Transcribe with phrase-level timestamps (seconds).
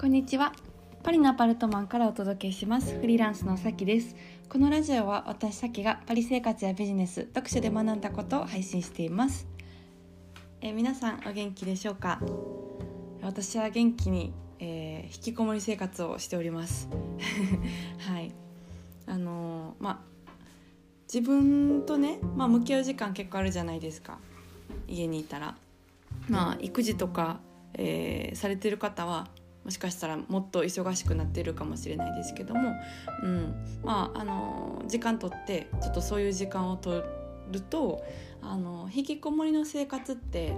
[0.00, 0.54] こんにちは。
[1.02, 2.98] パリのアパルトマンからお届けします。
[2.98, 4.16] フリーランスのさきです。
[4.48, 9.46] このラジオは私さきがパリ生活やビジネス読書で学んだことを配信しています。
[10.62, 12.18] え皆さんお元気でしょうか？
[13.20, 16.88] 私は元気に、えー、引きこもり生活をしております。
[18.08, 18.32] はい。
[19.04, 20.32] あのー、まあ
[21.12, 24.18] 自分とね、まあ、向き合う時間結構あるじゃないですか。
[24.88, 25.58] 家にいたら。
[26.30, 27.40] まあ育児とか、
[27.74, 29.28] えー、されてる方は
[29.70, 32.74] もしかしたらもっと忙しくなってるかもしれないですけども、
[33.22, 37.00] うん、まああの時間とってちょっとそういう時間を取
[37.52, 38.02] ると
[38.42, 40.56] あの引きこもりの生活って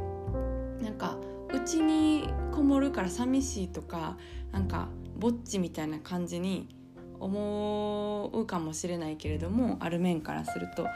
[0.80, 1.18] なんか
[1.52, 4.16] うちにこもるから寂しいとか
[4.50, 4.88] なんか
[5.18, 6.74] ぼっちみたいな感じに
[7.20, 10.86] 思うかもしれないけれどもある面からすると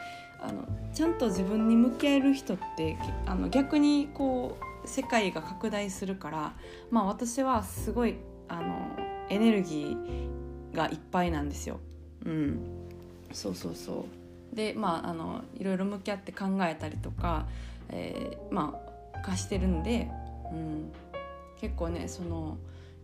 [0.41, 6.53] あのちゃんと自分に向き合える人ってあの逆にこう世界が拡大するから、
[6.89, 8.15] まあ、私はすごい
[8.47, 8.89] あの
[9.29, 11.79] エネルギーがいっぱいなんですよ。
[12.25, 12.59] うん、
[13.31, 14.05] そうそうそ
[14.53, 14.55] う。
[14.55, 17.47] でまああのいろいろ向き合って考えたりとか、
[17.89, 18.79] えー、ま
[19.15, 20.09] あ貸してるんで、
[20.51, 20.91] うん、
[21.59, 22.57] 結構ねその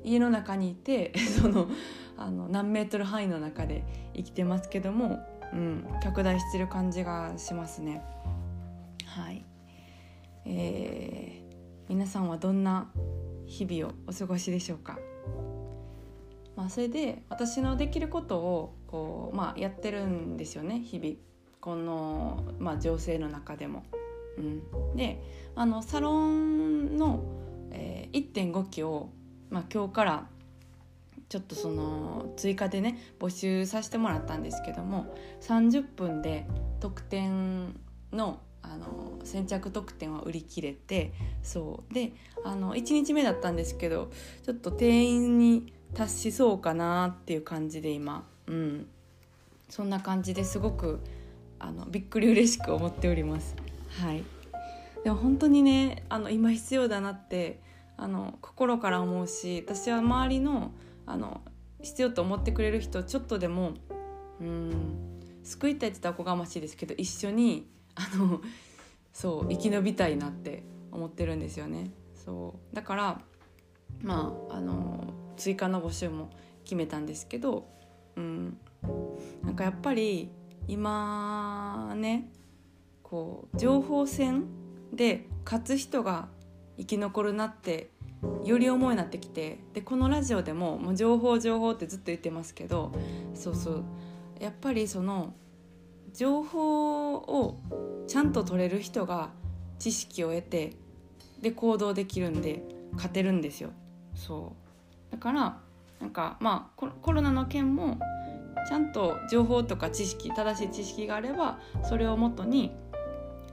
[0.04, 1.68] 家の中にいて その
[2.18, 3.84] あの何メートル範囲の中で
[4.16, 5.20] 生きてますけども
[5.54, 8.02] うん、拡大してる感じがしますね。
[9.06, 9.46] はい、
[10.46, 11.43] えー、
[11.90, 12.90] 皆さんはどんな
[13.46, 14.98] 日々をお過ごしでしょうか？
[16.56, 21.16] まあ、それで私のできることをこう、まあ、やってるんですよね日々
[21.60, 23.84] この、まあ、情勢の中でも。
[24.38, 25.22] うん、で
[25.56, 27.24] あのサロンの、
[27.72, 29.10] えー、1.5期を、
[29.52, 30.28] まあ、今日から
[31.30, 36.48] ちょっとその追加でね募集させてもらったんですけども30分で
[36.80, 37.76] 特典
[38.12, 41.94] のあの先着特典は売り切れてそう。
[41.94, 44.12] であの1日目だったんですけど
[44.44, 48.26] ちょっと定員に達しそうかなっていう感じで今。
[48.48, 48.88] うん。
[49.70, 51.00] そんな感じですごく
[51.60, 53.56] あのびっくり嬉しく思っております。
[54.02, 54.24] はい。
[55.04, 57.60] でも本当にねあの今必要だなって
[57.98, 60.72] あの心から思うし私は周りの
[61.06, 61.42] あの
[61.82, 63.74] 必要と思ってくれる人ちょっとでも
[64.40, 68.42] うん救いたいって言ったらおこがましいですけど一緒にあの
[69.12, 71.92] そう生き延びたいなって思ってるんですよね。
[72.26, 72.76] そう。
[72.76, 73.22] だから
[74.02, 76.30] まああの追加の募集も
[76.64, 77.68] 決めたんですけど、
[78.16, 78.58] うん、
[79.44, 80.30] なんかやっぱり
[80.68, 82.32] 今ね
[83.02, 84.46] こう情報戦
[84.94, 86.28] で勝つ人が
[86.78, 87.90] 生き残るなって
[88.46, 92.92] より思いなってきてでこのラジオでももう情報情報ってずっと言ってますけど
[93.34, 93.84] そうそう。
[94.40, 95.34] やっぱりその
[96.14, 97.60] 情報を
[98.08, 99.30] ちゃんと取れる人が
[99.80, 100.74] 知識を得て
[101.42, 102.64] で行動できるんで
[102.94, 103.72] 勝てるんですよ。
[104.16, 104.54] そ
[105.10, 105.12] う。
[105.12, 105.58] だから
[106.00, 108.00] なんかまあコロナの件も
[108.68, 112.72] ちゃんと情報とか知識正しい知識があればそれをもとに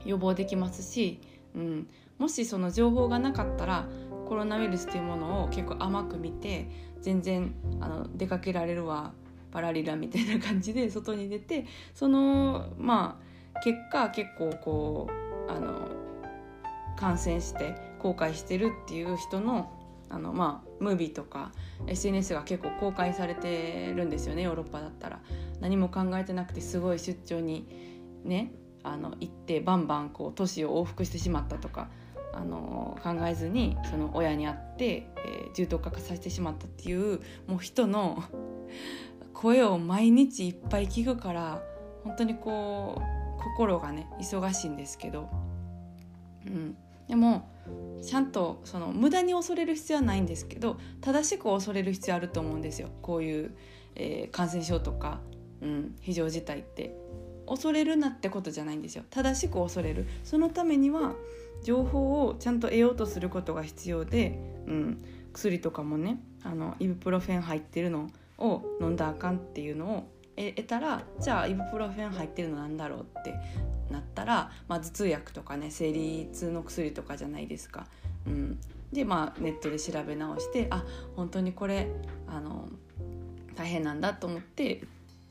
[0.05, 1.19] 予防できますし、
[1.55, 3.87] うん、もしその情報がなかったら
[4.27, 6.69] コロナウイルスというものを結構甘く見て
[7.01, 9.11] 全然あの出かけられるわ
[9.51, 13.19] パラリラみたいな感じで外に出てそのま
[13.53, 15.09] あ結果結構こ
[15.47, 15.89] うあの
[16.97, 19.77] 感染して後悔してるっていう人の
[20.09, 21.51] あのまあムービーとか
[21.87, 25.19] SNS が結構公開されてるんですよねヨーロッパだったら。
[25.61, 27.67] 何も考えてなくてすごい出張に
[28.25, 28.51] ね
[28.83, 31.89] あの行ってバンバンこう都市を往復してしまったとか
[32.33, 38.23] あの考えずにその親に会って、えー、重篤化させてしまったっていうもう人の
[39.41, 41.63] 声を毎日いっぱい聞くから
[42.03, 43.01] 本当にこ
[43.39, 45.29] う心がね忙しいんですけど、
[46.45, 47.49] うん、でも
[48.05, 52.89] ちゃんとその無駄に恐れる必要はないんですけど正しく恐れる必要あると思うんですよ。
[53.01, 53.55] こういう、
[53.95, 55.21] えー、感染症とか、
[55.61, 56.95] うん、非常事態って。
[57.47, 59.03] 恐れるなってことじゃないんですよ。
[59.09, 60.05] 正しく恐れる。
[60.23, 61.15] そのためには
[61.63, 68.09] 情報をちゃんと得ようとすることが必要で、うん、薬とかもねあのイブプロフェン入ってるの
[68.41, 73.35] を飲んだあかんっていうのを得たらじゃあイブプロフェン入ってるのなんだろうって
[73.91, 77.85] なったら、まあ、頭痛薬とかね生理痛の薬とかじゃないですか。
[78.25, 78.59] うん、
[78.91, 80.83] でまあネットで調べ直してあ
[81.15, 81.87] 本当にこれ
[82.27, 82.69] あの
[83.55, 84.83] 大変なんだと思って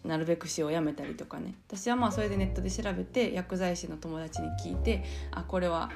[0.05, 1.55] なるべく使用をやめたりとかね。
[1.69, 5.91] 私はまあそれでネットで調べて薬剤師の友達に聞いてあこれは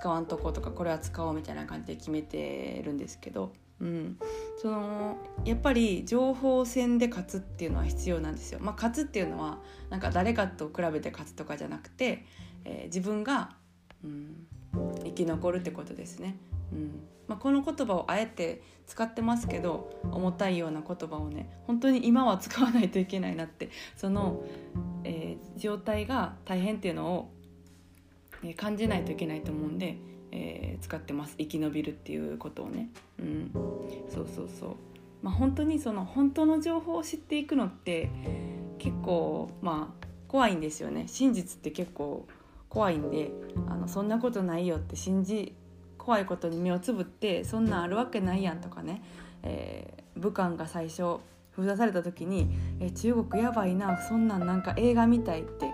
[0.00, 4.18] 使わんとことかこれは使おうみたいな感じで決めてるんですけど、うん、
[4.60, 8.58] そのやっぱり情報戦で勝つっていうのは必要なんですよ。
[8.60, 9.58] まあ、勝つっていうのは
[9.90, 12.24] なんか誰かと比べて勝つとかじゃなくて、
[12.64, 13.54] えー、自分が、
[14.02, 14.46] うん、
[15.04, 16.36] 生き残るってことですね。
[16.72, 24.44] うんまあ、この言葉をあえて使ってますけど重たいような言葉をね本当に今は使わないといけないなってその、
[25.02, 27.30] えー、状態が大変っていうのを、
[28.44, 29.98] え、感じないといけないと思うんで、
[30.32, 31.36] えー、使ってます。
[31.38, 32.90] 生き延びるっていうことをね。
[33.18, 33.50] うん、
[34.08, 34.76] そうそうそう。
[35.22, 38.10] まあ、本当にその本当の情報を知っていくのって
[38.78, 41.04] 結構まあ怖いんですよね。
[41.08, 42.26] 真実って結構
[42.68, 43.30] 怖いんで
[43.68, 45.54] あのそんなことないよって信じ
[45.98, 49.02] 怖いことに目をつぶってそんなんあるわけないやんとかね、
[49.42, 51.18] えー、武漢が最初
[51.50, 52.50] 封鎖された時に
[52.80, 55.72] 「え中国やばいなそんなんなんか映画みたい」って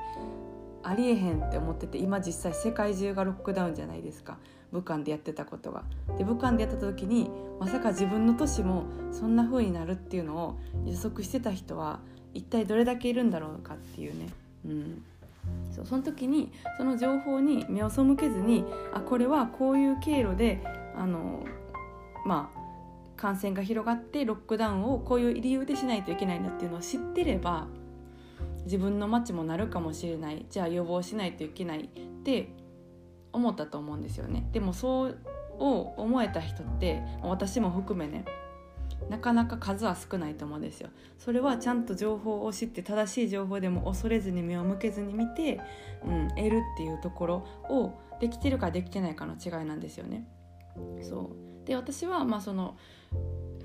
[0.83, 4.39] ありえへんって思ってて今実際世界中がロックダウンじゃないですか
[4.73, 5.85] 武漢でやってたことが。
[6.19, 7.31] で武漢でやってた時に
[7.61, 12.01] まさか自分の都市もそんな風になるっていうのを予測してた人は
[12.35, 14.29] 一体どれだけいるんだろうかっていうね。
[14.67, 15.03] うん
[15.73, 20.63] そうその時にその情報に目を背けずにあこれはこういう経路で
[20.97, 21.45] あの
[22.25, 22.63] まあ
[23.17, 27.67] 感染が広がってロックダウンをこういう理由でしないといけないんだっていうのを知ってれば
[28.65, 32.49] 自分の街もなるかもしれないじゃあ予防しないといけないって
[33.33, 34.49] 思ったと思うんですよね。
[34.53, 35.19] でもそう
[35.59, 38.25] を思えた人って私も含めね
[39.09, 40.89] なかなか数は少ないと思うんですよ
[41.19, 45.61] それはちゃんと情報を知って正しい情報でも恐れずに目を向けずに見て、
[46.05, 47.35] うん、得るっていうところ
[47.69, 50.25] をできてるかできてないかの違いなんですよね。
[51.03, 51.33] そ
[51.65, 52.77] うで私はまあその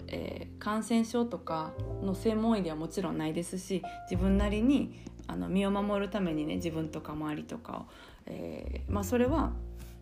[0.07, 7.86] えー、感染症とかの専門医ではもちろんないですし自分なりにあの身を守るためにね自分とか周りとかを、
[8.25, 9.51] えー、まあ、それは、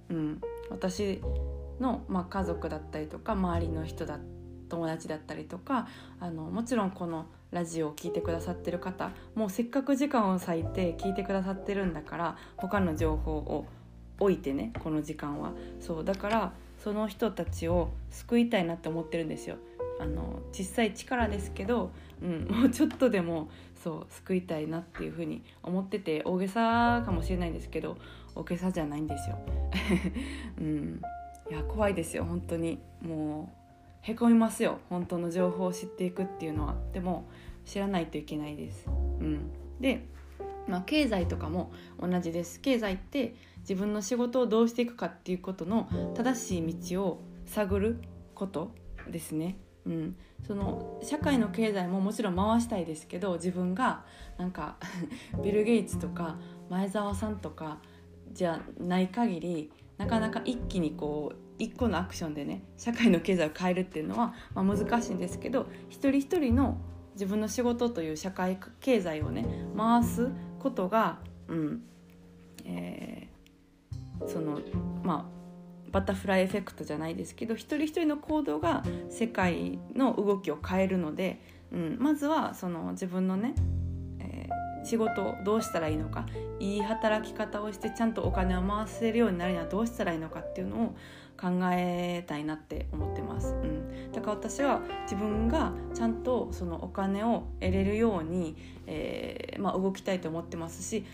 [0.10, 1.22] うん、私
[1.80, 4.20] の、まあ、家族だったりとか周りの人だ
[4.70, 5.88] 友達だったりとか
[6.20, 13.68] あのもちろんこのラジオを聴いてくださってる方もうせっかく時間を割いて聞いてくださってるんだから他の情報を
[14.20, 16.54] 置いてねこの時間はそうだから
[16.84, 19.58] その人たちを救いたいなって思ってるんですよ。
[20.00, 27.98] あの小さい力ですけど、うん、 もうちょっとでもそう救いたいなっていうふうに思ってて大げさかもしれないんですけど
[28.36, 29.38] 大げさじゃないんですよ。
[30.60, 31.02] うん、
[31.50, 33.66] いや怖いですよ本当にもう
[34.02, 37.26] へこみますよ本当の情報を知っていくっていうのはでも
[37.66, 38.88] 知らないといけないです。
[38.88, 40.06] うん、で、
[40.68, 48.00] まあ、経済とかも同じです経済って自分の仕事をどうしていくかっていうことの正しい道を探る
[48.36, 48.72] こと
[49.10, 49.58] ですね。
[49.86, 50.16] うん、
[50.46, 54.04] その社会の経済ももちろん回したいですけど自分が
[54.38, 54.78] なんか
[55.44, 56.38] ビル・ゲイツとか
[56.70, 57.78] 前澤さんとか
[58.32, 66.78] じゃない限りなかなか一気にこう一個のアクションでね社会の経済を変えるっていうのは、まあ、難しいんですけど一人一人の
[67.14, 69.46] 自分の仕事という社会経済をね
[69.78, 70.30] 回す
[70.60, 71.84] ことが、うん
[72.66, 74.60] えー、その
[75.04, 75.35] まあ
[75.96, 81.40] バタフライエフェクトじゃないですけど一人一人の行動が世界の動きを変えるので、
[81.72, 83.56] うん、まずはその自分のね
[84.20, 84.50] え
[84.84, 86.26] 仕事をどうしたらいいのか
[86.60, 90.96] いい働き方をしてちゃんとお金を回せるようになるにはどうしたらいいのかっていうのを
[91.40, 101.06] 考えたいなって思ってます、うん、だから私は自分がちゃんとそのお金を得れるように、えー、まあ、動きたいと思ってますし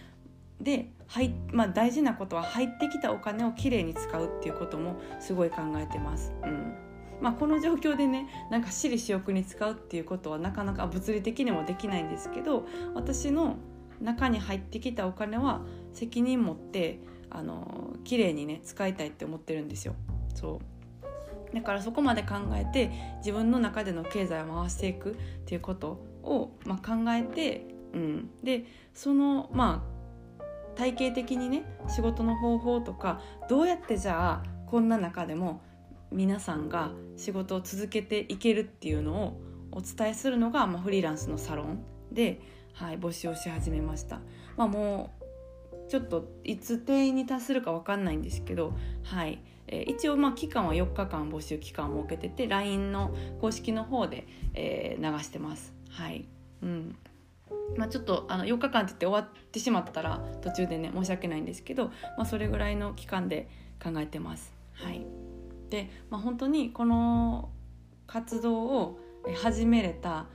[0.64, 6.34] で、はいまあ、大事なことは入ってきたお金をきれいに使うっていうこともすごい考えてます。
[6.44, 6.74] うん
[7.22, 12.66] まあ、この状況でねなんか私利私欲に使うっていうことはなかなか物理的にもできないんですけど
[12.96, 13.58] 私の
[14.02, 15.62] 中に入ってきたお金は
[15.94, 17.00] 責任持って
[17.30, 19.94] あの綺麗にね使いたいって思ってるんですよ。
[20.34, 20.60] そ
[21.52, 25.16] うだからそこまで考えて自分の中での経済を回していくっ
[25.46, 30.01] ていうことを、まあ、考えて、うん、でそのまあ
[30.76, 35.62] 体系的にね仕事の方法とかどうやってじゃあこんな中でも
[36.12, 42.42] 皆さんが仕事を続けていけるっていうのをお伝えするのが、まあ、フリーランスのサロンで、
[42.74, 44.20] はい、募集をし始めました。
[44.58, 45.12] まあ、も
[45.88, 48.74] うちょっといつ定員に達するか分かんないんですけど、
[49.04, 55.74] はいえー、一応まあ期間は4日間募集期間を設けてて LINE の公式の方で、えー、流してます。
[55.90, 56.28] はい
[56.62, 56.96] うん
[57.78, 61.86] まあ、ちょっとあの4日間って言って終わってしまったら途中でね申し訳ないんですけど、
[62.18, 63.50] まあ、それぐらいの期間で
[63.82, 64.54] 考えてます。
[64.74, 65.06] はい
[65.72, 67.50] で、まあ、本当にこの
[68.06, 69.00] 活動を
[69.42, 70.26] 始めれた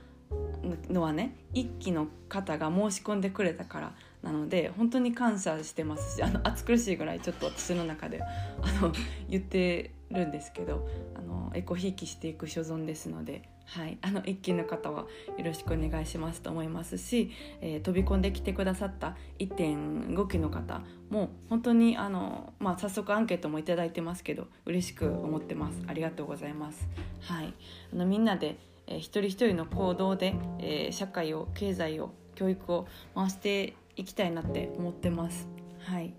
[0.89, 3.93] のはね一期の方が申し込んでくれたから
[4.23, 8.91] なので本当に感謝してますしあの暑苦しいぐらいちょっと私の中であの
[9.29, 15.05] 言ってるんですけどあのエコひいきしていく所存ですので、はい、 あの一期の方は
[15.37, 26.87] よろしくお願いしますと思いますし、えー、飛び込んできてくださった1.5期の方も本当にあの、まあ、早速アンケートも頂いてますけど嬉しく思ってますありがとうございます。
[27.21, 27.53] はい、
[27.93, 35.47] あのみんなで、えー、一人一人の行動で、えー、社会を経済を教育を回していきたいなって思ってます。
[35.79, 36.13] はい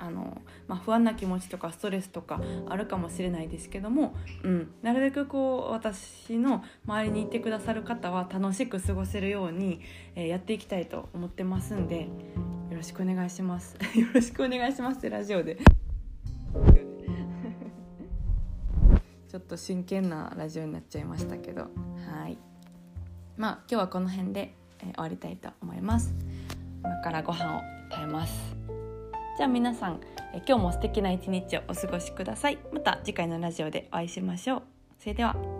[0.00, 9.82] あのまあ、不安な気持ちとかストレスとかあるかもしれないですけども、うん、なるべくこう私の周りにいてくださる方は楽しく過ごせるように、
[10.14, 12.08] えー、やっていきたいと思ってますんで
[12.70, 13.76] よろしくお願いします。
[13.98, 15.58] よろしくお願いしますラジオで。
[19.28, 21.62] ちょっと真剣なラジオになっちゃいましたけど。
[21.62, 21.68] は
[22.28, 22.38] い。
[23.36, 26.14] まあ今日はこの辺で、えー、終わりたいと思います。
[26.82, 28.59] 今からご飯を食べます。
[29.40, 30.00] じゃあ皆さん
[30.34, 32.58] え今日も素敵な一日をお過ごしください。
[32.74, 34.62] また次回のラジオでお会いしましょう。
[34.98, 35.59] それでは。